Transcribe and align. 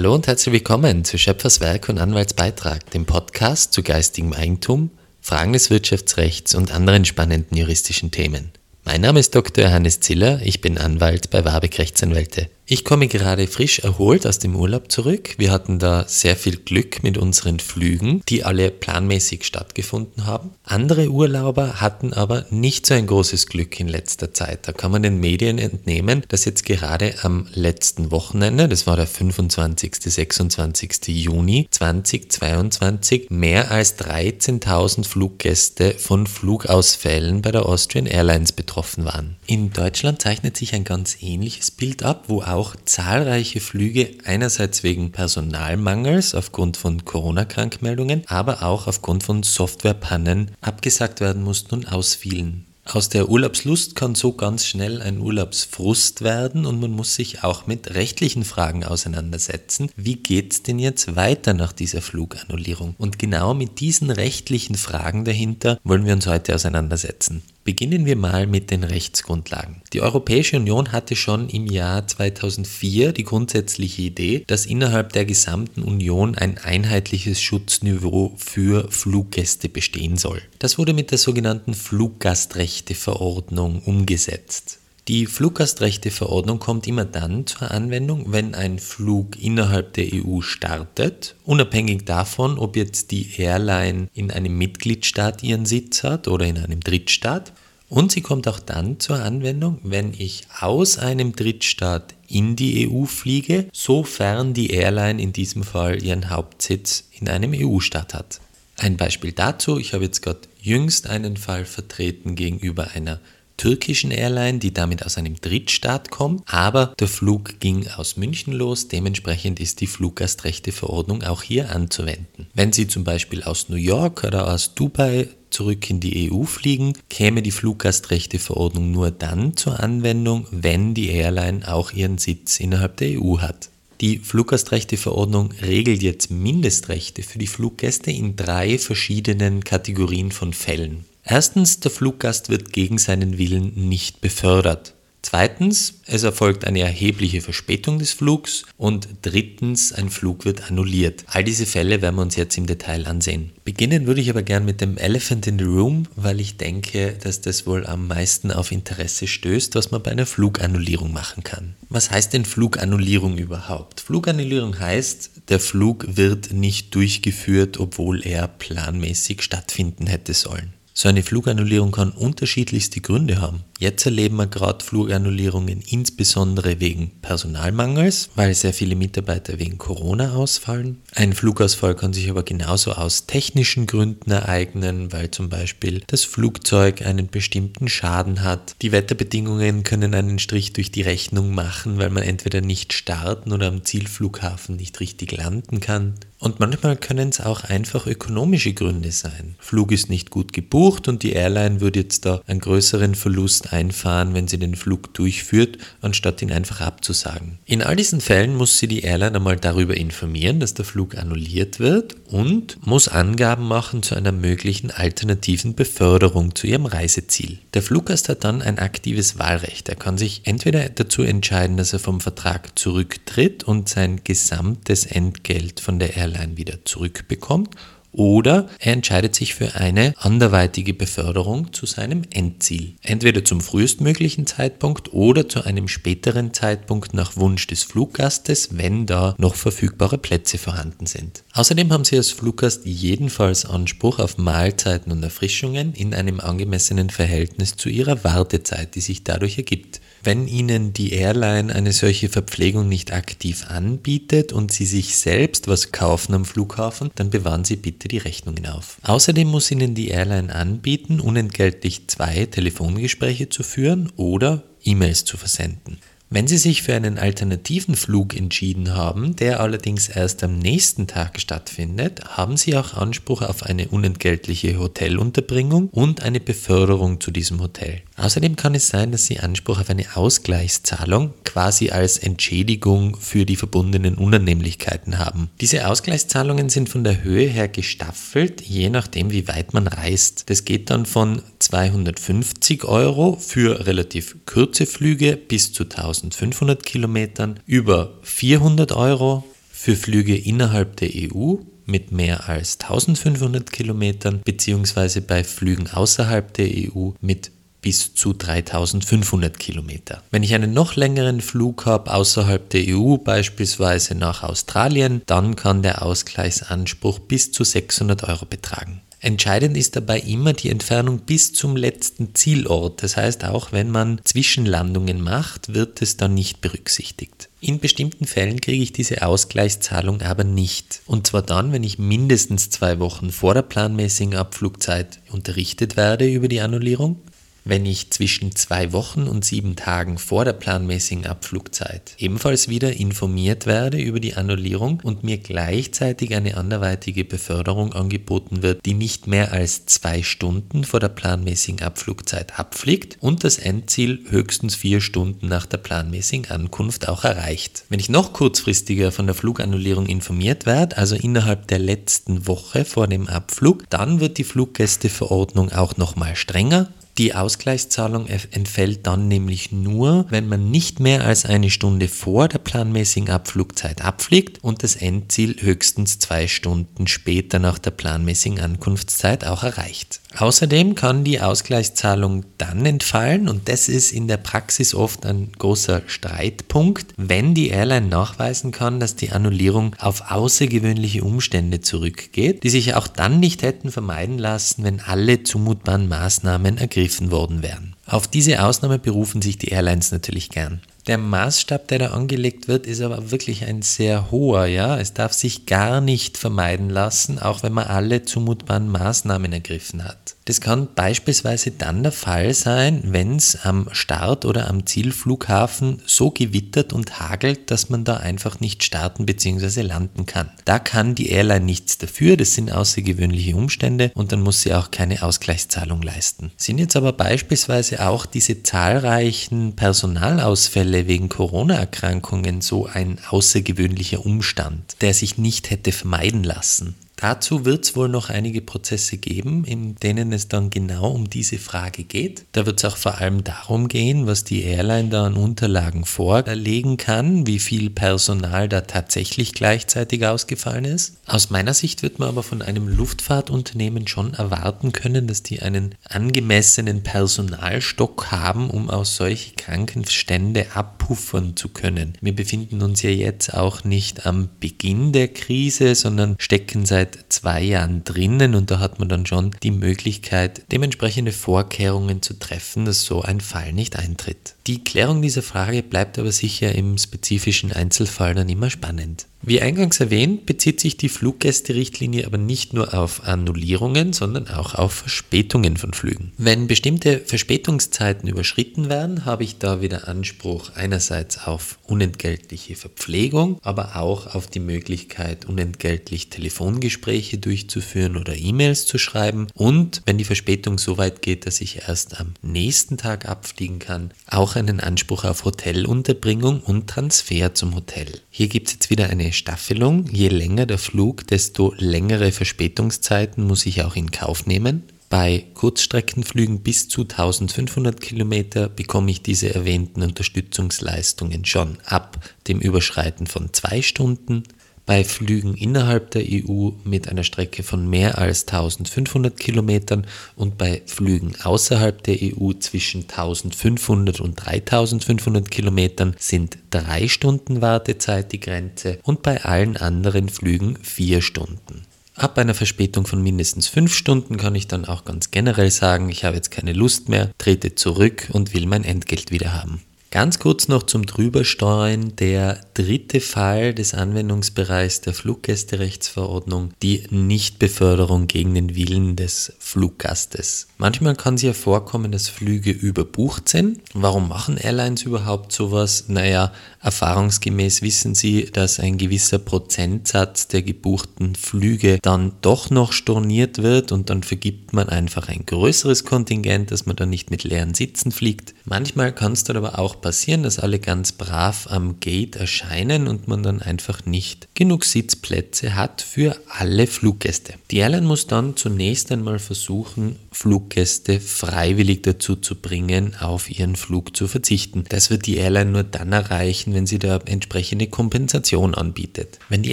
Hallo 0.00 0.14
und 0.14 0.26
herzlich 0.28 0.54
willkommen 0.54 1.04
zu 1.04 1.18
Schöpfers 1.18 1.60
Werk 1.60 1.90
und 1.90 1.98
Anwaltsbeitrag, 1.98 2.90
dem 2.92 3.04
Podcast 3.04 3.74
zu 3.74 3.82
geistigem 3.82 4.32
Eigentum, 4.32 4.92
Fragen 5.20 5.52
des 5.52 5.68
Wirtschaftsrechts 5.68 6.54
und 6.54 6.72
anderen 6.72 7.04
spannenden 7.04 7.58
juristischen 7.58 8.10
Themen. 8.10 8.50
Mein 8.82 9.02
Name 9.02 9.20
ist 9.20 9.34
Dr. 9.34 9.64
Johannes 9.64 10.00
Ziller, 10.00 10.40
ich 10.42 10.62
bin 10.62 10.78
Anwalt 10.78 11.28
bei 11.28 11.44
Warbeck 11.44 11.78
Rechtsanwälte. 11.78 12.48
Ich 12.72 12.84
komme 12.84 13.08
gerade 13.08 13.48
frisch 13.48 13.80
erholt 13.80 14.28
aus 14.28 14.38
dem 14.38 14.54
Urlaub 14.54 14.92
zurück. 14.92 15.34
Wir 15.38 15.50
hatten 15.50 15.80
da 15.80 16.04
sehr 16.06 16.36
viel 16.36 16.56
Glück 16.56 17.02
mit 17.02 17.18
unseren 17.18 17.58
Flügen, 17.58 18.22
die 18.28 18.44
alle 18.44 18.70
planmäßig 18.70 19.42
stattgefunden 19.42 20.24
haben. 20.24 20.52
Andere 20.62 21.10
Urlauber 21.10 21.80
hatten 21.80 22.12
aber 22.12 22.46
nicht 22.50 22.86
so 22.86 22.94
ein 22.94 23.08
großes 23.08 23.48
Glück 23.48 23.80
in 23.80 23.88
letzter 23.88 24.32
Zeit. 24.32 24.68
Da 24.68 24.72
kann 24.72 24.92
man 24.92 25.02
den 25.02 25.18
Medien 25.18 25.58
entnehmen, 25.58 26.22
dass 26.28 26.44
jetzt 26.44 26.64
gerade 26.64 27.12
am 27.22 27.48
letzten 27.52 28.12
Wochenende, 28.12 28.68
das 28.68 28.86
war 28.86 28.94
der 28.94 29.08
25. 29.08 29.96
26. 30.04 31.08
Juni 31.08 31.66
2022, 31.72 33.30
mehr 33.30 33.72
als 33.72 33.98
13.000 33.98 35.06
Fluggäste 35.06 35.94
von 35.98 36.28
Flugausfällen 36.28 37.42
bei 37.42 37.50
der 37.50 37.66
Austrian 37.66 38.06
Airlines 38.06 38.52
betroffen 38.52 39.04
waren. 39.04 39.38
In 39.48 39.72
Deutschland 39.72 40.22
zeichnet 40.22 40.56
sich 40.56 40.72
ein 40.72 40.84
ganz 40.84 41.16
ähnliches 41.20 41.72
Bild 41.72 42.04
ab, 42.04 42.26
wo 42.28 42.42
auch 42.42 42.59
auch 42.60 42.76
zahlreiche 42.84 43.58
Flüge 43.58 44.10
einerseits 44.26 44.82
wegen 44.82 45.12
Personalmangels 45.12 46.34
aufgrund 46.34 46.76
von 46.76 47.06
Corona-Krankmeldungen, 47.06 48.24
aber 48.26 48.62
auch 48.62 48.86
aufgrund 48.86 49.22
von 49.22 49.42
Softwarepannen 49.42 50.50
abgesagt 50.60 51.20
werden 51.20 51.42
mussten 51.42 51.72
und 51.74 51.90
ausfielen. 51.90 52.66
Aus 52.84 53.08
der 53.08 53.30
Urlaubslust 53.30 53.94
kann 53.94 54.14
so 54.14 54.32
ganz 54.32 54.66
schnell 54.66 55.00
ein 55.00 55.20
Urlaubsfrust 55.20 56.20
werden 56.20 56.66
und 56.66 56.80
man 56.80 56.90
muss 56.90 57.14
sich 57.14 57.44
auch 57.44 57.66
mit 57.66 57.94
rechtlichen 57.94 58.44
Fragen 58.44 58.84
auseinandersetzen. 58.84 59.90
Wie 59.96 60.16
geht 60.16 60.52
es 60.52 60.62
denn 60.62 60.78
jetzt 60.78 61.16
weiter 61.16 61.54
nach 61.54 61.72
dieser 61.72 62.02
Flugannullierung? 62.02 62.94
Und 62.98 63.18
genau 63.18 63.54
mit 63.54 63.80
diesen 63.80 64.10
rechtlichen 64.10 64.74
Fragen 64.74 65.24
dahinter 65.24 65.78
wollen 65.82 66.04
wir 66.04 66.12
uns 66.12 66.26
heute 66.26 66.54
auseinandersetzen. 66.54 67.42
Beginnen 67.70 68.04
wir 68.04 68.16
mal 68.16 68.48
mit 68.48 68.72
den 68.72 68.82
Rechtsgrundlagen. 68.82 69.80
Die 69.92 70.00
Europäische 70.00 70.56
Union 70.56 70.90
hatte 70.90 71.14
schon 71.14 71.48
im 71.48 71.66
Jahr 71.66 72.04
2004 72.04 73.12
die 73.12 73.22
grundsätzliche 73.22 74.02
Idee, 74.02 74.42
dass 74.48 74.66
innerhalb 74.66 75.12
der 75.12 75.24
gesamten 75.24 75.84
Union 75.84 76.34
ein 76.34 76.58
einheitliches 76.58 77.40
Schutzniveau 77.40 78.34
für 78.36 78.90
Fluggäste 78.90 79.68
bestehen 79.68 80.16
soll. 80.16 80.42
Das 80.58 80.78
wurde 80.78 80.94
mit 80.94 81.12
der 81.12 81.18
sogenannten 81.18 81.74
Fluggastrechteverordnung 81.74 83.82
umgesetzt. 83.82 84.79
Die 85.10 85.26
Fluggastrechteverordnung 85.26 86.60
kommt 86.60 86.86
immer 86.86 87.04
dann 87.04 87.44
zur 87.44 87.72
Anwendung, 87.72 88.26
wenn 88.30 88.54
ein 88.54 88.78
Flug 88.78 89.42
innerhalb 89.42 89.92
der 89.94 90.06
EU 90.14 90.40
startet, 90.40 91.34
unabhängig 91.44 92.04
davon, 92.04 92.60
ob 92.60 92.76
jetzt 92.76 93.10
die 93.10 93.28
Airline 93.36 94.06
in 94.14 94.30
einem 94.30 94.56
Mitgliedstaat 94.56 95.42
ihren 95.42 95.66
Sitz 95.66 96.04
hat 96.04 96.28
oder 96.28 96.46
in 96.46 96.58
einem 96.58 96.78
Drittstaat. 96.78 97.52
Und 97.88 98.12
sie 98.12 98.20
kommt 98.20 98.46
auch 98.46 98.60
dann 98.60 99.00
zur 99.00 99.20
Anwendung, 99.20 99.80
wenn 99.82 100.14
ich 100.16 100.46
aus 100.60 100.96
einem 100.96 101.34
Drittstaat 101.34 102.14
in 102.28 102.54
die 102.54 102.88
EU 102.88 103.04
fliege, 103.04 103.66
sofern 103.72 104.54
die 104.54 104.70
Airline 104.70 105.20
in 105.20 105.32
diesem 105.32 105.64
Fall 105.64 106.04
ihren 106.04 106.30
Hauptsitz 106.30 107.08
in 107.18 107.28
einem 107.28 107.52
EU-Staat 107.52 108.14
hat. 108.14 108.40
Ein 108.76 108.96
Beispiel 108.96 109.32
dazu, 109.32 109.76
ich 109.76 109.92
habe 109.92 110.04
jetzt 110.04 110.22
gerade 110.22 110.42
jüngst 110.62 111.08
einen 111.10 111.36
Fall 111.36 111.64
vertreten 111.64 112.36
gegenüber 112.36 112.92
einer 112.94 113.18
türkischen 113.60 114.10
Airline, 114.10 114.58
die 114.58 114.72
damit 114.72 115.04
aus 115.04 115.18
einem 115.18 115.38
Drittstaat 115.38 116.10
kommt, 116.10 116.42
aber 116.46 116.94
der 116.98 117.08
Flug 117.08 117.60
ging 117.60 117.86
aus 117.88 118.16
München 118.16 118.54
los, 118.54 118.88
dementsprechend 118.88 119.60
ist 119.60 119.82
die 119.82 119.86
Fluggastrechteverordnung 119.86 121.24
auch 121.24 121.42
hier 121.42 121.70
anzuwenden. 121.70 122.46
Wenn 122.54 122.72
Sie 122.72 122.88
zum 122.88 123.04
Beispiel 123.04 123.42
aus 123.42 123.68
New 123.68 123.76
York 123.76 124.24
oder 124.24 124.50
aus 124.50 124.74
Dubai 124.74 125.28
zurück 125.50 125.90
in 125.90 126.00
die 126.00 126.32
EU 126.32 126.44
fliegen, 126.44 126.94
käme 127.10 127.42
die 127.42 127.50
Fluggastrechteverordnung 127.50 128.90
nur 128.90 129.10
dann 129.10 129.54
zur 129.58 129.78
Anwendung, 129.78 130.46
wenn 130.50 130.94
die 130.94 131.10
Airline 131.10 131.70
auch 131.70 131.92
ihren 131.92 132.16
Sitz 132.16 132.60
innerhalb 132.60 132.96
der 132.96 133.20
EU 133.20 133.40
hat. 133.40 133.68
Die 134.00 134.20
Fluggastrechteverordnung 134.20 135.52
regelt 135.60 136.02
jetzt 136.02 136.30
Mindestrechte 136.30 137.22
für 137.22 137.38
die 137.38 137.46
Fluggäste 137.46 138.10
in 138.10 138.36
drei 138.36 138.78
verschiedenen 138.78 139.64
Kategorien 139.64 140.32
von 140.32 140.54
Fällen. 140.54 141.04
Erstens, 141.30 141.78
der 141.78 141.92
Fluggast 141.92 142.48
wird 142.48 142.72
gegen 142.72 142.98
seinen 142.98 143.38
Willen 143.38 143.88
nicht 143.88 144.20
befördert. 144.20 144.94
Zweitens, 145.22 146.00
es 146.06 146.24
erfolgt 146.24 146.64
eine 146.64 146.80
erhebliche 146.80 147.40
Verspätung 147.40 148.00
des 148.00 148.10
Flugs 148.10 148.64
und 148.76 149.06
drittens, 149.22 149.92
ein 149.92 150.10
Flug 150.10 150.44
wird 150.44 150.68
annulliert. 150.68 151.22
All 151.28 151.44
diese 151.44 151.66
Fälle 151.66 152.02
werden 152.02 152.16
wir 152.16 152.22
uns 152.22 152.34
jetzt 152.34 152.58
im 152.58 152.66
Detail 152.66 153.06
ansehen. 153.06 153.52
Beginnen 153.64 154.08
würde 154.08 154.20
ich 154.20 154.28
aber 154.28 154.42
gern 154.42 154.64
mit 154.64 154.80
dem 154.80 154.96
Elephant 154.96 155.46
in 155.46 155.60
the 155.60 155.66
Room, 155.66 156.08
weil 156.16 156.40
ich 156.40 156.56
denke, 156.56 157.16
dass 157.22 157.40
das 157.40 157.64
wohl 157.64 157.86
am 157.86 158.08
meisten 158.08 158.50
auf 158.50 158.72
Interesse 158.72 159.28
stößt, 159.28 159.76
was 159.76 159.92
man 159.92 160.02
bei 160.02 160.10
einer 160.10 160.26
Flugannullierung 160.26 161.12
machen 161.12 161.44
kann. 161.44 161.76
Was 161.90 162.10
heißt 162.10 162.32
denn 162.32 162.44
Flugannullierung 162.44 163.38
überhaupt? 163.38 164.00
Flugannullierung 164.00 164.80
heißt, 164.80 165.30
der 165.48 165.60
Flug 165.60 166.06
wird 166.08 166.52
nicht 166.52 166.92
durchgeführt, 166.96 167.78
obwohl 167.78 168.26
er 168.26 168.48
planmäßig 168.48 169.42
stattfinden 169.42 170.08
hätte 170.08 170.34
sollen. 170.34 170.72
So 170.94 171.08
eine 171.08 171.22
Flugannullierung 171.22 171.92
kann 171.92 172.12
unterschiedlichste 172.12 173.00
Gründe 173.00 173.40
haben. 173.40 173.64
Jetzt 173.80 174.04
erleben 174.04 174.36
wir 174.36 174.46
gerade 174.46 174.84
Flugannullierungen 174.84 175.80
insbesondere 175.80 176.80
wegen 176.80 177.12
Personalmangels, 177.22 178.28
weil 178.34 178.54
sehr 178.54 178.74
viele 178.74 178.94
Mitarbeiter 178.94 179.58
wegen 179.58 179.78
Corona 179.78 180.34
ausfallen. 180.34 180.98
Ein 181.14 181.32
Flugausfall 181.32 181.96
kann 181.96 182.12
sich 182.12 182.28
aber 182.28 182.42
genauso 182.42 182.92
aus 182.92 183.24
technischen 183.24 183.86
Gründen 183.86 184.32
ereignen, 184.32 185.12
weil 185.12 185.30
zum 185.30 185.48
Beispiel 185.48 186.02
das 186.08 186.24
Flugzeug 186.24 187.00
einen 187.00 187.28
bestimmten 187.28 187.88
Schaden 187.88 188.42
hat. 188.42 188.76
Die 188.82 188.92
Wetterbedingungen 188.92 189.82
können 189.82 190.12
einen 190.12 190.38
Strich 190.38 190.74
durch 190.74 190.92
die 190.92 191.00
Rechnung 191.00 191.54
machen, 191.54 191.96
weil 191.96 192.10
man 192.10 192.22
entweder 192.22 192.60
nicht 192.60 192.92
starten 192.92 193.50
oder 193.50 193.68
am 193.68 193.86
Zielflughafen 193.86 194.76
nicht 194.76 195.00
richtig 195.00 195.32
landen 195.32 195.80
kann. 195.80 196.16
Und 196.40 196.58
manchmal 196.58 196.96
können 196.96 197.28
es 197.28 197.40
auch 197.40 197.64
einfach 197.64 198.06
ökonomische 198.06 198.72
Gründe 198.72 199.12
sein. 199.12 199.56
Flug 199.58 199.92
ist 199.92 200.08
nicht 200.08 200.30
gut 200.30 200.54
gebucht 200.54 201.06
und 201.06 201.22
die 201.22 201.32
Airline 201.32 201.82
würde 201.82 202.00
jetzt 202.00 202.24
da 202.24 202.40
einen 202.46 202.60
größeren 202.60 203.14
Verlust 203.14 203.69
einfahren, 203.72 204.34
wenn 204.34 204.48
sie 204.48 204.58
den 204.58 204.74
Flug 204.74 205.14
durchführt, 205.14 205.78
anstatt 206.00 206.42
ihn 206.42 206.52
einfach 206.52 206.80
abzusagen. 206.80 207.58
In 207.64 207.82
all 207.82 207.96
diesen 207.96 208.20
Fällen 208.20 208.56
muss 208.56 208.78
sie 208.78 208.88
die 208.88 209.00
Airline 209.00 209.36
einmal 209.36 209.56
darüber 209.56 209.96
informieren, 209.96 210.60
dass 210.60 210.74
der 210.74 210.84
Flug 210.84 211.16
annulliert 211.16 211.80
wird 211.80 212.16
und 212.26 212.84
muss 212.86 213.08
Angaben 213.08 213.66
machen 213.66 214.02
zu 214.02 214.14
einer 214.14 214.32
möglichen 214.32 214.90
alternativen 214.90 215.74
Beförderung 215.74 216.54
zu 216.54 216.66
ihrem 216.66 216.86
Reiseziel. 216.86 217.58
Der 217.74 217.82
Fluggast 217.82 218.28
hat 218.28 218.44
dann 218.44 218.62
ein 218.62 218.78
aktives 218.78 219.38
Wahlrecht. 219.38 219.88
Er 219.88 219.96
kann 219.96 220.18
sich 220.18 220.42
entweder 220.44 220.88
dazu 220.88 221.22
entscheiden, 221.22 221.76
dass 221.76 221.92
er 221.92 221.98
vom 221.98 222.20
Vertrag 222.20 222.78
zurücktritt 222.78 223.64
und 223.64 223.88
sein 223.88 224.20
gesamtes 224.24 225.06
Entgelt 225.06 225.80
von 225.80 225.98
der 225.98 226.16
Airline 226.16 226.56
wieder 226.56 226.84
zurückbekommt 226.84 227.76
oder 228.12 228.68
er 228.78 228.92
entscheidet 228.92 229.34
sich 229.34 229.54
für 229.54 229.74
eine 229.74 230.14
anderweitige 230.18 230.94
Beförderung 230.94 231.72
zu 231.72 231.86
seinem 231.86 232.22
Endziel. 232.30 232.94
Entweder 233.02 233.44
zum 233.44 233.60
frühestmöglichen 233.60 234.46
Zeitpunkt 234.46 235.12
oder 235.12 235.48
zu 235.48 235.64
einem 235.64 235.88
späteren 235.88 236.52
Zeitpunkt 236.52 237.14
nach 237.14 237.36
Wunsch 237.36 237.66
des 237.66 237.82
Fluggastes, 237.84 238.70
wenn 238.72 239.06
da 239.06 239.34
noch 239.38 239.54
verfügbare 239.54 240.18
Plätze 240.18 240.58
vorhanden 240.58 241.06
sind. 241.06 241.44
Außerdem 241.52 241.92
haben 241.92 242.04
Sie 242.04 242.16
als 242.16 242.30
Fluggast 242.30 242.82
jedenfalls 242.84 243.64
Anspruch 243.64 244.18
auf 244.18 244.38
Mahlzeiten 244.38 245.12
und 245.12 245.22
Erfrischungen 245.22 245.94
in 245.94 246.14
einem 246.14 246.40
angemessenen 246.40 247.10
Verhältnis 247.10 247.76
zu 247.76 247.88
Ihrer 247.88 248.24
Wartezeit, 248.24 248.94
die 248.94 249.00
sich 249.00 249.24
dadurch 249.24 249.58
ergibt. 249.58 250.00
Wenn 250.22 250.46
Ihnen 250.46 250.92
die 250.92 251.12
Airline 251.12 251.74
eine 251.74 251.92
solche 251.92 252.28
Verpflegung 252.28 252.88
nicht 252.88 253.12
aktiv 253.12 253.66
anbietet 253.68 254.52
und 254.52 254.70
Sie 254.70 254.84
sich 254.84 255.16
selbst 255.16 255.66
was 255.66 255.92
kaufen 255.92 256.34
am 256.34 256.44
Flughafen, 256.44 257.10
dann 257.14 257.30
bewahren 257.30 257.64
Sie 257.64 257.76
bitte 257.76 258.08
die 258.08 258.18
Rechnungen 258.18 258.66
auf. 258.66 258.98
Außerdem 259.02 259.48
muss 259.48 259.70
Ihnen 259.70 259.94
die 259.94 260.08
Airline 260.08 260.54
anbieten, 260.54 261.20
unentgeltlich 261.20 262.08
zwei 262.08 262.44
Telefongespräche 262.46 263.48
zu 263.48 263.62
führen 263.62 264.12
oder 264.16 264.62
E-Mails 264.84 265.24
zu 265.24 265.36
versenden. 265.36 265.98
Wenn 266.32 266.46
Sie 266.46 266.58
sich 266.58 266.82
für 266.82 266.94
einen 266.94 267.18
alternativen 267.18 267.96
Flug 267.96 268.36
entschieden 268.36 268.94
haben, 268.94 269.34
der 269.34 269.58
allerdings 269.58 270.08
erst 270.08 270.44
am 270.44 270.60
nächsten 270.60 271.08
Tag 271.08 271.40
stattfindet, 271.40 272.20
haben 272.24 272.56
Sie 272.56 272.76
auch 272.76 272.94
Anspruch 272.94 273.42
auf 273.42 273.64
eine 273.64 273.88
unentgeltliche 273.88 274.78
Hotelunterbringung 274.78 275.88
und 275.88 276.22
eine 276.22 276.38
Beförderung 276.38 277.20
zu 277.20 277.32
diesem 277.32 277.60
Hotel. 277.60 278.02
Außerdem 278.16 278.54
kann 278.54 278.76
es 278.76 278.86
sein, 278.86 279.10
dass 279.10 279.26
Sie 279.26 279.40
Anspruch 279.40 279.80
auf 279.80 279.90
eine 279.90 280.06
Ausgleichszahlung 280.14 281.34
quasi 281.42 281.90
als 281.90 282.16
Entschädigung 282.16 283.16
für 283.16 283.44
die 283.44 283.56
verbundenen 283.56 284.14
Unannehmlichkeiten 284.14 285.18
haben. 285.18 285.50
Diese 285.60 285.88
Ausgleichszahlungen 285.88 286.68
sind 286.68 286.88
von 286.88 287.02
der 287.02 287.24
Höhe 287.24 287.48
her 287.48 287.66
gestaffelt, 287.66 288.60
je 288.60 288.88
nachdem 288.88 289.32
wie 289.32 289.48
weit 289.48 289.74
man 289.74 289.88
reist. 289.88 290.48
Das 290.48 290.64
geht 290.64 290.90
dann 290.90 291.06
von 291.06 291.42
250 291.58 292.84
Euro 292.84 293.36
für 293.36 293.84
relativ 293.84 294.36
kurze 294.46 294.86
Flüge 294.86 295.36
bis 295.36 295.72
zu 295.72 295.86
1500 296.22 296.84
Kilometern, 296.84 297.60
über 297.66 298.18
400 298.22 298.92
Euro 298.92 299.44
für 299.72 299.96
Flüge 299.96 300.36
innerhalb 300.36 300.96
der 300.96 301.10
EU 301.14 301.56
mit 301.86 302.12
mehr 302.12 302.48
als 302.48 302.78
1500 302.80 303.70
Kilometern 303.72 304.42
beziehungsweise 304.44 305.22
bei 305.22 305.42
Flügen 305.42 305.88
außerhalb 305.88 306.52
der 306.54 306.68
EU 306.68 307.10
mit 307.20 307.50
bis 307.82 308.14
zu 308.14 308.34
3500 308.34 309.58
Kilometer. 309.58 310.22
Wenn 310.30 310.42
ich 310.42 310.54
einen 310.54 310.74
noch 310.74 310.96
längeren 310.96 311.40
Flug 311.40 311.86
habe 311.86 312.12
außerhalb 312.12 312.68
der 312.70 312.84
EU, 312.88 313.16
beispielsweise 313.16 314.14
nach 314.14 314.42
Australien, 314.42 315.22
dann 315.26 315.56
kann 315.56 315.82
der 315.82 316.02
Ausgleichsanspruch 316.02 317.20
bis 317.20 317.52
zu 317.52 317.64
600 317.64 318.24
Euro 318.28 318.44
betragen. 318.44 319.00
Entscheidend 319.22 319.76
ist 319.76 319.96
dabei 319.96 320.18
immer 320.20 320.54
die 320.54 320.70
Entfernung 320.70 321.18
bis 321.20 321.52
zum 321.52 321.76
letzten 321.76 322.34
Zielort. 322.34 323.02
Das 323.02 323.18
heißt, 323.18 323.44
auch 323.44 323.70
wenn 323.70 323.90
man 323.90 324.18
Zwischenlandungen 324.24 325.20
macht, 325.20 325.74
wird 325.74 326.00
es 326.00 326.16
dann 326.16 326.32
nicht 326.32 326.62
berücksichtigt. 326.62 327.50
In 327.60 327.80
bestimmten 327.80 328.24
Fällen 328.24 328.62
kriege 328.62 328.82
ich 328.82 328.92
diese 328.92 329.20
Ausgleichszahlung 329.26 330.22
aber 330.22 330.44
nicht. 330.44 331.02
Und 331.06 331.26
zwar 331.26 331.42
dann, 331.42 331.72
wenn 331.72 331.84
ich 331.84 331.98
mindestens 331.98 332.70
zwei 332.70 332.98
Wochen 332.98 333.30
vor 333.30 333.52
der 333.52 333.62
planmäßigen 333.62 334.34
Abflugzeit 334.34 335.20
unterrichtet 335.30 335.98
werde 335.98 336.26
über 336.26 336.48
die 336.48 336.62
Annullierung 336.62 337.20
wenn 337.64 337.86
ich 337.86 338.10
zwischen 338.10 338.54
zwei 338.54 338.92
Wochen 338.92 339.24
und 339.24 339.44
sieben 339.44 339.76
Tagen 339.76 340.18
vor 340.18 340.44
der 340.44 340.52
planmäßigen 340.52 341.26
Abflugzeit 341.26 342.14
ebenfalls 342.18 342.68
wieder 342.68 342.92
informiert 342.94 343.66
werde 343.66 343.98
über 343.98 344.20
die 344.20 344.34
Annullierung 344.34 345.00
und 345.02 345.24
mir 345.24 345.38
gleichzeitig 345.38 346.34
eine 346.34 346.56
anderweitige 346.56 347.24
Beförderung 347.24 347.92
angeboten 347.92 348.62
wird, 348.62 348.84
die 348.86 348.94
nicht 348.94 349.26
mehr 349.26 349.52
als 349.52 349.86
zwei 349.86 350.22
Stunden 350.22 350.84
vor 350.84 351.00
der 351.00 351.08
planmäßigen 351.08 351.82
Abflugzeit 351.82 352.58
abfliegt 352.58 353.18
und 353.20 353.44
das 353.44 353.58
Endziel 353.58 354.24
höchstens 354.28 354.74
vier 354.74 355.00
Stunden 355.00 355.48
nach 355.48 355.66
der 355.66 355.78
planmäßigen 355.78 356.50
Ankunft 356.50 357.08
auch 357.08 357.24
erreicht. 357.24 357.84
Wenn 357.88 358.00
ich 358.00 358.08
noch 358.08 358.32
kurzfristiger 358.32 359.12
von 359.12 359.26
der 359.26 359.34
Flugannullierung 359.34 360.06
informiert 360.06 360.66
werde, 360.66 360.96
also 360.96 361.16
innerhalb 361.16 361.68
der 361.68 361.78
letzten 361.78 362.46
Woche 362.46 362.84
vor 362.84 363.06
dem 363.06 363.28
Abflug, 363.28 363.88
dann 363.90 364.20
wird 364.20 364.38
die 364.38 364.44
Fluggästeverordnung 364.44 365.72
auch 365.72 365.96
nochmal 365.96 366.36
strenger 366.36 366.88
die 367.18 367.34
Ausgleichszahlung 367.34 368.26
entfällt 368.28 369.06
dann 369.06 369.28
nämlich 369.28 369.72
nur, 369.72 370.26
wenn 370.30 370.48
man 370.48 370.70
nicht 370.70 371.00
mehr 371.00 371.24
als 371.24 371.44
eine 371.44 371.68
Stunde 371.68 372.08
vor 372.08 372.48
der 372.48 372.58
planmäßigen 372.58 373.30
Abflugzeit 373.30 374.02
abfliegt 374.02 374.62
und 374.62 374.82
das 374.82 374.96
Endziel 374.96 375.56
höchstens 375.60 376.18
zwei 376.18 376.46
Stunden 376.46 377.06
später 377.06 377.58
nach 377.58 377.78
der 377.78 377.90
planmäßigen 377.90 378.60
Ankunftszeit 378.60 379.44
auch 379.44 379.64
erreicht. 379.64 380.20
Außerdem 380.38 380.94
kann 380.94 381.24
die 381.24 381.40
Ausgleichszahlung 381.40 382.44
dann 382.56 382.86
entfallen 382.86 383.48
und 383.48 383.68
das 383.68 383.88
ist 383.88 384.12
in 384.12 384.28
der 384.28 384.36
Praxis 384.36 384.94
oft 384.94 385.26
ein 385.26 385.50
großer 385.58 386.02
Streitpunkt, 386.06 387.12
wenn 387.16 387.52
die 387.52 387.68
Airline 387.68 388.06
nachweisen 388.06 388.70
kann, 388.70 389.00
dass 389.00 389.16
die 389.16 389.32
Annullierung 389.32 389.96
auf 389.98 390.30
außergewöhnliche 390.30 391.24
Umstände 391.24 391.80
zurückgeht, 391.80 392.62
die 392.62 392.70
sich 392.70 392.94
auch 392.94 393.08
dann 393.08 393.40
nicht 393.40 393.62
hätten 393.62 393.90
vermeiden 393.90 394.38
lassen, 394.38 394.84
wenn 394.84 395.00
alle 395.00 395.42
zumutbaren 395.42 396.08
Maßnahmen 396.08 396.78
ergriffen 396.78 396.99
worden 397.30 397.62
wären. 397.62 397.94
Auf 398.06 398.28
diese 398.28 398.62
Ausnahme 398.62 398.98
berufen 398.98 399.40
sich 399.40 399.56
die 399.58 399.68
Airlines 399.68 400.12
natürlich 400.12 400.50
gern. 400.50 400.80
Der 401.10 401.18
Maßstab, 401.18 401.88
der 401.88 401.98
da 401.98 402.06
angelegt 402.12 402.68
wird, 402.68 402.86
ist 402.86 403.00
aber 403.00 403.32
wirklich 403.32 403.64
ein 403.64 403.82
sehr 403.82 404.30
hoher, 404.30 404.66
ja. 404.66 404.96
Es 404.96 405.12
darf 405.12 405.32
sich 405.32 405.66
gar 405.66 406.00
nicht 406.00 406.38
vermeiden 406.38 406.88
lassen, 406.88 407.40
auch 407.40 407.64
wenn 407.64 407.72
man 407.72 407.88
alle 407.88 408.22
zumutbaren 408.22 408.88
Maßnahmen 408.88 409.52
ergriffen 409.52 410.04
hat. 410.04 410.36
Das 410.44 410.60
kann 410.60 410.88
beispielsweise 410.94 411.70
dann 411.70 412.02
der 412.02 412.12
Fall 412.12 412.54
sein, 412.54 413.02
wenn 413.06 413.36
es 413.36 413.64
am 413.64 413.88
Start 413.92 414.44
oder 414.44 414.68
am 414.68 414.86
Zielflughafen 414.86 416.02
so 416.06 416.30
gewittert 416.30 416.92
und 416.92 417.20
hagelt, 417.20 417.70
dass 417.70 417.88
man 417.88 418.04
da 418.04 418.16
einfach 418.16 418.58
nicht 418.58 418.82
starten 418.82 419.26
bzw. 419.26 419.82
landen 419.82 420.26
kann. 420.26 420.50
Da 420.64 420.78
kann 420.78 421.14
die 421.14 421.30
Airline 421.30 421.64
nichts 421.64 421.98
dafür, 421.98 422.36
das 422.36 422.54
sind 422.54 422.72
außergewöhnliche 422.72 423.54
Umstände 423.54 424.10
und 424.14 424.32
dann 424.32 424.40
muss 424.40 424.62
sie 424.62 424.74
auch 424.74 424.90
keine 424.90 425.22
Ausgleichszahlung 425.22 426.02
leisten. 426.02 426.50
Sind 426.56 426.78
jetzt 426.78 426.96
aber 426.96 427.12
beispielsweise 427.12 428.06
auch 428.06 428.26
diese 428.26 428.62
zahlreichen 428.62 429.76
Personalausfälle 429.76 430.99
wegen 431.06 431.28
Corona-Erkrankungen 431.28 432.60
so 432.60 432.86
ein 432.86 433.18
außergewöhnlicher 433.28 434.24
Umstand, 434.24 434.96
der 435.00 435.14
sich 435.14 435.38
nicht 435.38 435.70
hätte 435.70 435.92
vermeiden 435.92 436.44
lassen. 436.44 436.94
Dazu 437.20 437.66
wird 437.66 437.84
es 437.84 437.96
wohl 437.96 438.08
noch 438.08 438.30
einige 438.30 438.62
Prozesse 438.62 439.18
geben, 439.18 439.64
in 439.66 439.94
denen 439.96 440.32
es 440.32 440.48
dann 440.48 440.70
genau 440.70 441.10
um 441.10 441.28
diese 441.28 441.58
Frage 441.58 442.04
geht. 442.04 442.46
Da 442.52 442.64
wird 442.64 442.78
es 442.82 442.90
auch 442.90 442.96
vor 442.96 443.18
allem 443.18 443.44
darum 443.44 443.88
gehen, 443.88 444.26
was 444.26 444.44
die 444.44 444.62
Airline 444.62 445.10
da 445.10 445.26
an 445.26 445.34
Unterlagen 445.34 446.06
vorlegen 446.06 446.96
kann, 446.96 447.46
wie 447.46 447.58
viel 447.58 447.90
Personal 447.90 448.70
da 448.70 448.80
tatsächlich 448.80 449.52
gleichzeitig 449.52 450.24
ausgefallen 450.24 450.86
ist. 450.86 451.18
Aus 451.26 451.50
meiner 451.50 451.74
Sicht 451.74 452.02
wird 452.02 452.18
man 452.18 452.28
aber 452.28 452.42
von 452.42 452.62
einem 452.62 452.88
Luftfahrtunternehmen 452.88 454.08
schon 454.08 454.32
erwarten 454.32 454.92
können, 454.92 455.26
dass 455.26 455.42
die 455.42 455.60
einen 455.60 455.96
angemessenen 456.08 457.02
Personalstock 457.02 458.30
haben, 458.30 458.70
um 458.70 458.88
aus 458.88 459.16
solche 459.16 459.54
Krankenstände 459.56 460.68
abpuffern 460.74 461.54
zu 461.54 461.68
können. 461.68 462.14
Wir 462.22 462.34
befinden 462.34 462.80
uns 462.80 463.02
ja 463.02 463.10
jetzt 463.10 463.52
auch 463.52 463.84
nicht 463.84 464.24
am 464.24 464.48
Beginn 464.58 465.12
der 465.12 465.28
Krise, 465.28 465.94
sondern 465.94 466.36
stecken 466.38 466.86
seit 466.86 467.09
seit 467.10 467.32
zwei 467.32 467.62
Jahren 467.62 468.04
drinnen 468.04 468.54
und 468.54 468.70
da 468.70 468.78
hat 468.78 468.98
man 468.98 469.08
dann 469.08 469.26
schon 469.26 469.50
die 469.62 469.70
Möglichkeit, 469.70 470.62
dementsprechende 470.70 471.32
Vorkehrungen 471.32 472.22
zu 472.22 472.38
treffen, 472.38 472.84
dass 472.84 473.04
so 473.04 473.22
ein 473.22 473.40
Fall 473.40 473.72
nicht 473.72 473.96
eintritt. 473.96 474.54
Die 474.66 474.84
Klärung 474.84 475.22
dieser 475.22 475.42
Frage 475.42 475.82
bleibt 475.82 476.18
aber 476.18 476.32
sicher 476.32 476.74
im 476.74 476.98
spezifischen 476.98 477.72
Einzelfall 477.72 478.34
dann 478.34 478.48
immer 478.48 478.70
spannend. 478.70 479.26
Wie 479.42 479.62
eingangs 479.62 479.98
erwähnt, 480.00 480.44
bezieht 480.44 480.80
sich 480.80 480.98
die 480.98 481.08
Fluggästerichtlinie 481.08 482.26
aber 482.26 482.36
nicht 482.36 482.74
nur 482.74 482.92
auf 482.92 483.24
Annullierungen, 483.24 484.12
sondern 484.12 484.48
auch 484.48 484.74
auf 484.74 484.92
Verspätungen 484.92 485.78
von 485.78 485.94
Flügen. 485.94 486.32
Wenn 486.36 486.66
bestimmte 486.66 487.20
Verspätungszeiten 487.24 488.28
überschritten 488.28 488.90
werden, 488.90 489.24
habe 489.24 489.44
ich 489.44 489.56
da 489.56 489.80
wieder 489.80 490.08
Anspruch 490.08 490.72
einerseits 490.74 491.46
auf 491.46 491.78
unentgeltliche 491.86 492.76
Verpflegung, 492.76 493.58
aber 493.62 493.96
auch 493.96 494.34
auf 494.34 494.46
die 494.46 494.60
Möglichkeit, 494.60 495.46
unentgeltlich 495.46 496.28
Telefongespräche 496.28 496.99
durchzuführen 497.00 498.16
oder 498.16 498.36
E-Mails 498.36 498.86
zu 498.86 498.98
schreiben 498.98 499.48
und, 499.54 500.02
wenn 500.06 500.18
die 500.18 500.24
Verspätung 500.24 500.78
so 500.78 500.98
weit 500.98 501.22
geht, 501.22 501.46
dass 501.46 501.60
ich 501.60 501.88
erst 501.88 502.20
am 502.20 502.34
nächsten 502.42 502.96
Tag 502.96 503.28
abfliegen 503.28 503.78
kann, 503.78 504.10
auch 504.26 504.56
einen 504.56 504.80
Anspruch 504.80 505.24
auf 505.24 505.44
Hotelunterbringung 505.44 506.60
und 506.60 506.88
Transfer 506.88 507.54
zum 507.54 507.74
Hotel. 507.74 508.20
Hier 508.30 508.48
gibt 508.48 508.68
es 508.68 508.74
jetzt 508.74 508.90
wieder 508.90 509.10
eine 509.10 509.32
Staffelung. 509.32 510.06
Je 510.12 510.28
länger 510.28 510.66
der 510.66 510.78
Flug, 510.78 511.26
desto 511.26 511.74
längere 511.78 512.32
Verspätungszeiten 512.32 513.44
muss 513.44 513.66
ich 513.66 513.82
auch 513.82 513.96
in 513.96 514.10
Kauf 514.10 514.46
nehmen. 514.46 514.84
Bei 515.10 515.44
Kurzstreckenflügen 515.54 516.60
bis 516.60 516.88
zu 516.88 517.02
1500 517.02 518.00
Kilometer 518.00 518.68
bekomme 518.68 519.10
ich 519.10 519.22
diese 519.22 519.52
erwähnten 519.52 520.02
Unterstützungsleistungen 520.02 521.44
schon 521.44 521.78
ab 521.84 522.24
dem 522.46 522.60
Überschreiten 522.60 523.26
von 523.26 523.52
zwei 523.52 523.82
Stunden 523.82 524.44
bei 524.90 525.04
Flügen 525.04 525.54
innerhalb 525.54 526.10
der 526.10 526.24
EU 526.28 526.70
mit 526.82 527.08
einer 527.08 527.22
Strecke 527.22 527.62
von 527.62 527.88
mehr 527.88 528.18
als 528.18 528.48
1500 528.48 529.38
Kilometern 529.38 530.04
und 530.34 530.58
bei 530.58 530.82
Flügen 530.84 531.36
außerhalb 531.40 532.02
der 532.02 532.16
EU 532.20 532.54
zwischen 532.54 533.02
1500 533.02 534.20
und 534.20 534.34
3500 534.34 535.48
Kilometern 535.48 536.16
sind 536.18 536.58
drei 536.70 537.06
Stunden 537.06 537.62
Wartezeit 537.62 538.32
die 538.32 538.40
Grenze 538.40 538.98
und 539.04 539.22
bei 539.22 539.44
allen 539.44 539.76
anderen 539.76 540.28
Flügen 540.28 540.76
vier 540.82 541.22
Stunden. 541.22 541.82
Ab 542.16 542.36
einer 542.36 542.54
Verspätung 542.54 543.06
von 543.06 543.22
mindestens 543.22 543.68
fünf 543.68 543.94
Stunden 543.94 544.38
kann 544.38 544.56
ich 544.56 544.66
dann 544.66 544.86
auch 544.86 545.04
ganz 545.04 545.30
generell 545.30 545.70
sagen, 545.70 546.08
ich 546.08 546.24
habe 546.24 546.34
jetzt 546.34 546.50
keine 546.50 546.72
Lust 546.72 547.08
mehr, 547.08 547.30
trete 547.38 547.76
zurück 547.76 548.28
und 548.32 548.54
will 548.54 548.66
mein 548.66 548.82
Entgelt 548.82 549.30
wieder 549.30 549.52
haben. 549.52 549.82
Ganz 550.12 550.40
kurz 550.40 550.66
noch 550.66 550.82
zum 550.82 551.06
Drübersteuern. 551.06 552.16
Der 552.16 552.60
dritte 552.74 553.20
Fall 553.20 553.72
des 553.72 553.94
Anwendungsbereichs 553.94 555.02
der 555.02 555.14
Fluggästerechtsverordnung, 555.14 556.70
die 556.82 557.04
Nichtbeförderung 557.10 558.26
gegen 558.26 558.56
den 558.56 558.74
Willen 558.74 559.14
des 559.14 559.52
Fluggastes. 559.60 560.66
Manchmal 560.78 561.14
kann 561.14 561.34
es 561.34 561.42
ja 561.42 561.52
vorkommen, 561.52 562.10
dass 562.10 562.28
Flüge 562.28 562.72
überbucht 562.72 563.48
sind. 563.48 563.82
Warum 563.94 564.28
machen 564.28 564.56
Airlines 564.56 565.02
überhaupt 565.02 565.52
sowas? 565.52 566.06
Naja, 566.08 566.50
erfahrungsgemäß 566.82 567.82
wissen 567.82 568.14
sie, 568.14 568.46
dass 568.46 568.80
ein 568.80 568.96
gewisser 568.96 569.38
Prozentsatz 569.38 570.48
der 570.48 570.62
gebuchten 570.62 571.36
Flüge 571.36 571.98
dann 572.02 572.32
doch 572.40 572.70
noch 572.70 572.92
storniert 572.92 573.62
wird 573.62 573.92
und 573.92 574.10
dann 574.10 574.22
vergibt 574.22 574.72
man 574.72 574.88
einfach 574.88 575.28
ein 575.28 575.44
größeres 575.44 576.04
Kontingent, 576.04 576.70
dass 576.70 576.86
man 576.86 576.96
dann 576.96 577.10
nicht 577.10 577.30
mit 577.30 577.44
leeren 577.44 577.74
Sitzen 577.74 578.12
fliegt. 578.12 578.54
Manchmal 578.64 579.14
kann 579.14 579.32
es 579.32 579.44
dann 579.44 579.56
aber 579.56 579.78
auch 579.78 580.00
passieren, 580.00 580.42
dass 580.42 580.58
alle 580.58 580.78
ganz 580.78 581.12
brav 581.12 581.66
am 581.70 582.00
Gate 582.00 582.36
erscheinen 582.36 583.08
und 583.08 583.28
man 583.28 583.42
dann 583.42 583.60
einfach 583.60 584.06
nicht 584.06 584.48
genug 584.54 584.84
Sitzplätze 584.84 585.74
hat 585.74 586.00
für 586.02 586.36
alle 586.48 586.86
Fluggäste. 586.86 587.54
Die 587.70 587.78
Airline 587.78 588.06
muss 588.06 588.26
dann 588.26 588.56
zunächst 588.56 589.12
einmal 589.12 589.38
versuchen, 589.38 590.16
Fluggäste 590.32 591.20
freiwillig 591.20 592.02
dazu 592.02 592.36
zu 592.36 592.54
bringen, 592.54 593.14
auf 593.20 593.50
ihren 593.50 593.76
Flug 593.76 594.16
zu 594.16 594.28
verzichten. 594.28 594.84
Das 594.88 595.10
wird 595.10 595.26
die 595.26 595.36
Airline 595.36 595.70
nur 595.70 595.82
dann 595.82 596.12
erreichen, 596.12 596.69
wenn 596.74 596.86
sie 596.86 596.98
da 596.98 597.18
entsprechende 597.24 597.86
Kompensation 597.86 598.74
anbietet. 598.74 599.38
Wenn 599.48 599.62
die 599.62 599.72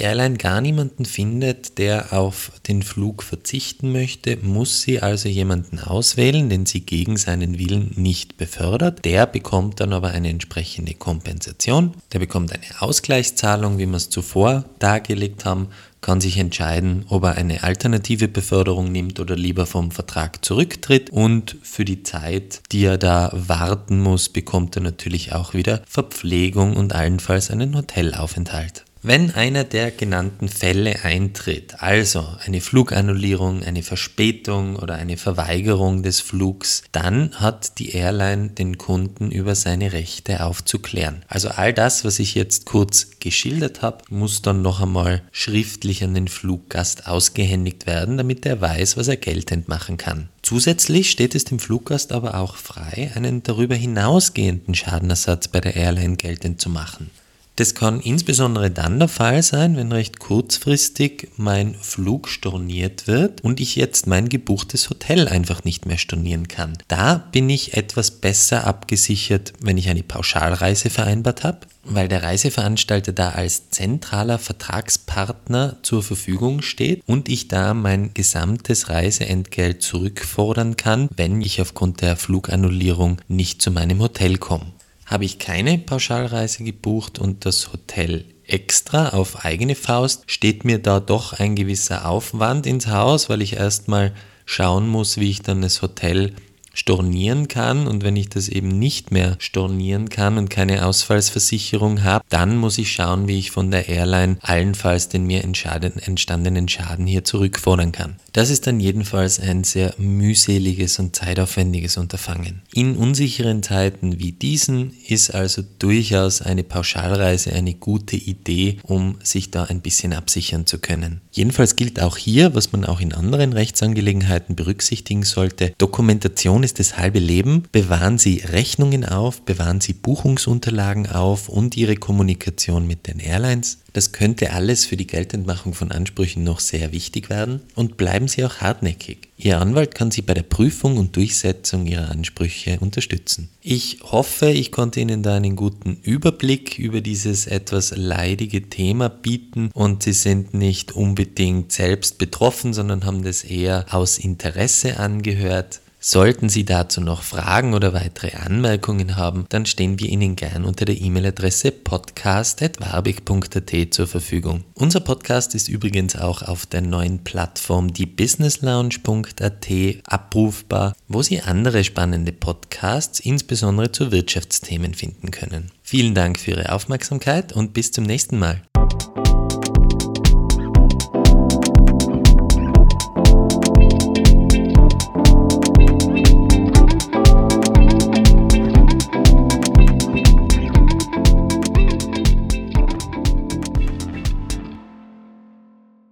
Airline 0.00 0.36
gar 0.36 0.60
niemanden 0.60 1.04
findet, 1.04 1.78
der 1.78 2.12
auf 2.12 2.52
den 2.66 2.82
Flug 2.82 3.22
verzichten 3.22 3.92
möchte, 3.92 4.36
muss 4.38 4.82
sie 4.82 5.00
also 5.00 5.28
jemanden 5.28 5.78
auswählen, 5.78 6.48
den 6.48 6.66
sie 6.66 6.80
gegen 6.80 7.16
seinen 7.16 7.58
Willen 7.58 7.92
nicht 7.96 8.36
befördert. 8.36 9.04
Der 9.04 9.26
bekommt 9.26 9.80
dann 9.80 9.92
aber 9.92 10.08
eine 10.08 10.30
entsprechende 10.30 10.94
Kompensation. 10.94 11.94
Der 12.12 12.18
bekommt 12.18 12.52
eine 12.52 12.80
Ausgleichszahlung, 12.80 13.78
wie 13.78 13.86
wir 13.86 13.96
es 13.96 14.10
zuvor 14.10 14.64
dargelegt 14.78 15.44
haben 15.44 15.68
kann 16.00 16.20
sich 16.20 16.38
entscheiden, 16.38 17.04
ob 17.08 17.24
er 17.24 17.34
eine 17.36 17.62
alternative 17.62 18.28
Beförderung 18.28 18.90
nimmt 18.90 19.20
oder 19.20 19.36
lieber 19.36 19.66
vom 19.66 19.90
Vertrag 19.90 20.44
zurücktritt. 20.44 21.10
Und 21.10 21.56
für 21.62 21.84
die 21.84 22.02
Zeit, 22.02 22.60
die 22.72 22.84
er 22.84 22.98
da 22.98 23.30
warten 23.32 24.00
muss, 24.00 24.28
bekommt 24.28 24.76
er 24.76 24.82
natürlich 24.82 25.32
auch 25.32 25.54
wieder 25.54 25.82
Verpflegung 25.86 26.76
und 26.76 26.94
allenfalls 26.94 27.50
einen 27.50 27.76
Hotelaufenthalt. 27.76 28.84
Wenn 29.02 29.30
einer 29.30 29.62
der 29.62 29.92
genannten 29.92 30.48
Fälle 30.48 31.04
eintritt, 31.04 31.80
also 31.80 32.26
eine 32.44 32.60
Flugannullierung, 32.60 33.62
eine 33.62 33.84
Verspätung 33.84 34.74
oder 34.74 34.96
eine 34.96 35.16
Verweigerung 35.16 36.02
des 36.02 36.20
Flugs, 36.20 36.82
dann 36.90 37.30
hat 37.36 37.78
die 37.78 37.90
Airline 37.90 38.48
den 38.50 38.76
Kunden 38.76 39.30
über 39.30 39.54
seine 39.54 39.92
Rechte 39.92 40.42
aufzuklären. 40.44 41.22
Also 41.28 41.48
all 41.48 41.72
das, 41.72 42.04
was 42.04 42.18
ich 42.18 42.34
jetzt 42.34 42.66
kurz 42.66 43.20
geschildert 43.20 43.82
habe, 43.82 43.98
muss 44.10 44.42
dann 44.42 44.62
noch 44.62 44.80
einmal 44.80 45.22
schriftlich 45.30 46.02
an 46.02 46.14
den 46.14 46.26
Fluggast 46.26 47.06
ausgehändigt 47.06 47.86
werden, 47.86 48.16
damit 48.16 48.44
er 48.46 48.60
weiß, 48.60 48.96
was 48.96 49.06
er 49.06 49.16
geltend 49.16 49.68
machen 49.68 49.96
kann. 49.96 50.28
Zusätzlich 50.42 51.10
steht 51.10 51.36
es 51.36 51.44
dem 51.44 51.60
Fluggast 51.60 52.10
aber 52.10 52.34
auch 52.34 52.56
frei, 52.56 53.12
einen 53.14 53.44
darüber 53.44 53.76
hinausgehenden 53.76 54.74
Schadenersatz 54.74 55.46
bei 55.46 55.60
der 55.60 55.76
Airline 55.76 56.16
geltend 56.16 56.60
zu 56.60 56.68
machen. 56.68 57.10
Das 57.58 57.74
kann 57.74 57.98
insbesondere 57.98 58.70
dann 58.70 59.00
der 59.00 59.08
Fall 59.08 59.42
sein, 59.42 59.76
wenn 59.76 59.90
recht 59.90 60.20
kurzfristig 60.20 61.32
mein 61.36 61.74
Flug 61.74 62.28
storniert 62.28 63.08
wird 63.08 63.40
und 63.42 63.58
ich 63.58 63.74
jetzt 63.74 64.06
mein 64.06 64.28
gebuchtes 64.28 64.90
Hotel 64.90 65.26
einfach 65.26 65.64
nicht 65.64 65.84
mehr 65.84 65.98
stornieren 65.98 66.46
kann. 66.46 66.78
Da 66.86 67.16
bin 67.16 67.50
ich 67.50 67.76
etwas 67.76 68.12
besser 68.12 68.64
abgesichert, 68.64 69.54
wenn 69.60 69.76
ich 69.76 69.88
eine 69.88 70.04
Pauschalreise 70.04 70.88
vereinbart 70.88 71.42
habe, 71.42 71.66
weil 71.82 72.06
der 72.06 72.22
Reiseveranstalter 72.22 73.10
da 73.10 73.30
als 73.30 73.70
zentraler 73.70 74.38
Vertragspartner 74.38 75.78
zur 75.82 76.04
Verfügung 76.04 76.62
steht 76.62 77.02
und 77.06 77.28
ich 77.28 77.48
da 77.48 77.74
mein 77.74 78.14
gesamtes 78.14 78.88
Reiseentgelt 78.88 79.82
zurückfordern 79.82 80.76
kann, 80.76 81.08
wenn 81.16 81.42
ich 81.42 81.60
aufgrund 81.60 82.02
der 82.02 82.14
Flugannullierung 82.14 83.20
nicht 83.26 83.60
zu 83.60 83.72
meinem 83.72 83.98
Hotel 83.98 84.38
komme. 84.38 84.77
Habe 85.08 85.24
ich 85.24 85.38
keine 85.38 85.78
Pauschalreise 85.78 86.64
gebucht 86.64 87.18
und 87.18 87.46
das 87.46 87.72
Hotel 87.72 88.26
extra 88.46 89.10
auf 89.10 89.44
eigene 89.44 89.74
Faust, 89.74 90.24
steht 90.26 90.64
mir 90.64 90.78
da 90.78 91.00
doch 91.00 91.32
ein 91.32 91.56
gewisser 91.56 92.08
Aufwand 92.08 92.66
ins 92.66 92.88
Haus, 92.88 93.28
weil 93.28 93.42
ich 93.42 93.54
erstmal 93.54 94.12
schauen 94.44 94.86
muss, 94.86 95.18
wie 95.18 95.30
ich 95.30 95.42
dann 95.42 95.62
das 95.62 95.82
Hotel 95.82 96.34
stornieren 96.78 97.48
kann 97.48 97.88
und 97.88 98.04
wenn 98.04 98.14
ich 98.14 98.28
das 98.28 98.48
eben 98.48 98.68
nicht 98.68 99.10
mehr 99.10 99.36
stornieren 99.40 100.08
kann 100.08 100.38
und 100.38 100.48
keine 100.48 100.86
Ausfallsversicherung 100.86 102.04
habe, 102.04 102.24
dann 102.28 102.56
muss 102.56 102.78
ich 102.78 102.92
schauen, 102.92 103.26
wie 103.26 103.38
ich 103.38 103.50
von 103.50 103.70
der 103.72 103.88
Airline 103.88 104.38
allenfalls 104.42 105.08
den 105.08 105.26
mir 105.26 105.42
entstandenen 105.42 106.68
Schaden 106.68 107.06
hier 107.06 107.24
zurückfordern 107.24 107.90
kann. 107.90 108.16
Das 108.32 108.50
ist 108.50 108.68
dann 108.68 108.78
jedenfalls 108.78 109.40
ein 109.40 109.64
sehr 109.64 109.94
mühseliges 109.98 111.00
und 111.00 111.16
zeitaufwendiges 111.16 111.96
Unterfangen. 111.96 112.62
In 112.72 112.96
unsicheren 112.96 113.64
Zeiten 113.64 114.20
wie 114.20 114.30
diesen 114.30 114.92
ist 115.08 115.34
also 115.34 115.62
durchaus 115.80 116.42
eine 116.42 116.62
Pauschalreise 116.62 117.52
eine 117.52 117.74
gute 117.74 118.16
Idee, 118.16 118.78
um 118.84 119.16
sich 119.24 119.50
da 119.50 119.64
ein 119.64 119.80
bisschen 119.80 120.12
absichern 120.12 120.66
zu 120.66 120.78
können. 120.78 121.20
Jedenfalls 121.32 121.74
gilt 121.74 122.00
auch 122.00 122.16
hier, 122.16 122.54
was 122.54 122.70
man 122.70 122.84
auch 122.84 123.00
in 123.00 123.12
anderen 123.12 123.52
Rechtsangelegenheiten 123.52 124.54
berücksichtigen 124.54 125.24
sollte, 125.24 125.72
Dokumentation 125.78 126.62
ist 126.68 126.78
das 126.78 126.98
halbe 126.98 127.18
Leben. 127.18 127.62
Bewahren 127.72 128.18
Sie 128.18 128.42
Rechnungen 128.44 129.06
auf, 129.06 129.40
bewahren 129.40 129.80
Sie 129.80 129.94
Buchungsunterlagen 129.94 131.06
auf 131.08 131.48
und 131.48 131.78
Ihre 131.78 131.96
Kommunikation 131.96 132.86
mit 132.86 133.06
den 133.06 133.20
Airlines. 133.20 133.78
Das 133.94 134.12
könnte 134.12 134.52
alles 134.52 134.84
für 134.84 134.98
die 134.98 135.06
Geltendmachung 135.06 135.72
von 135.72 135.90
Ansprüchen 135.90 136.44
noch 136.44 136.60
sehr 136.60 136.92
wichtig 136.92 137.30
werden. 137.30 137.62
Und 137.74 137.96
bleiben 137.96 138.28
Sie 138.28 138.44
auch 138.44 138.56
hartnäckig. 138.56 139.30
Ihr 139.38 139.58
Anwalt 139.58 139.94
kann 139.94 140.10
Sie 140.10 140.20
bei 140.20 140.34
der 140.34 140.42
Prüfung 140.42 140.98
und 140.98 141.16
Durchsetzung 141.16 141.86
Ihrer 141.86 142.10
Ansprüche 142.10 142.78
unterstützen. 142.80 143.48
Ich 143.62 144.00
hoffe, 144.02 144.50
ich 144.50 144.70
konnte 144.70 145.00
Ihnen 145.00 145.22
da 145.22 145.36
einen 145.36 145.56
guten 145.56 145.96
Überblick 146.02 146.78
über 146.78 147.00
dieses 147.00 147.46
etwas 147.46 147.96
leidige 147.96 148.68
Thema 148.68 149.08
bieten 149.08 149.70
und 149.72 150.02
Sie 150.02 150.12
sind 150.12 150.52
nicht 150.52 150.92
unbedingt 150.92 151.72
selbst 151.72 152.18
betroffen, 152.18 152.74
sondern 152.74 153.06
haben 153.06 153.22
das 153.22 153.42
eher 153.42 153.86
aus 153.90 154.18
Interesse 154.18 154.98
angehört. 154.98 155.80
Sollten 156.00 156.48
Sie 156.48 156.64
dazu 156.64 157.00
noch 157.00 157.22
Fragen 157.22 157.74
oder 157.74 157.92
weitere 157.92 158.36
Anmerkungen 158.36 159.16
haben, 159.16 159.46
dann 159.48 159.66
stehen 159.66 159.98
wir 159.98 160.08
Ihnen 160.08 160.36
gern 160.36 160.64
unter 160.64 160.84
der 160.84 161.00
E-Mail-Adresse 161.00 161.72
podcast.warbig.at 161.72 163.72
zur 163.90 164.06
Verfügung. 164.06 164.62
Unser 164.74 165.00
Podcast 165.00 165.56
ist 165.56 165.66
übrigens 165.68 166.14
auch 166.14 166.42
auf 166.42 166.66
der 166.66 166.82
neuen 166.82 167.24
Plattform 167.24 167.92
diebusinesslounge.at 167.92 169.66
abrufbar, 170.04 170.94
wo 171.08 171.22
Sie 171.22 171.40
andere 171.40 171.82
spannende 171.82 172.30
Podcasts, 172.30 173.18
insbesondere 173.18 173.90
zu 173.90 174.12
Wirtschaftsthemen, 174.12 174.94
finden 174.94 175.32
können. 175.32 175.72
Vielen 175.82 176.14
Dank 176.14 176.38
für 176.38 176.52
Ihre 176.52 176.70
Aufmerksamkeit 176.70 177.52
und 177.52 177.74
bis 177.74 177.90
zum 177.90 178.04
nächsten 178.04 178.38
Mal. 178.38 178.62